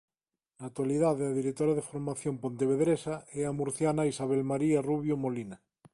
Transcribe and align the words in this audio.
Na 0.57 0.65
actualidade 0.69 1.23
a 1.29 1.35
directora 1.39 1.77
da 1.77 1.87
formación 1.91 2.35
pontevedresa 2.43 3.13
é 3.39 3.41
a 3.45 3.55
murciana 3.59 4.07
Isabel 4.11 4.41
María 4.51 4.79
Rubio 4.89 5.15
Molina. 5.23 5.57